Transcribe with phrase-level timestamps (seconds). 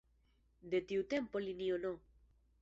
[0.71, 1.93] De tiu tempo linio No.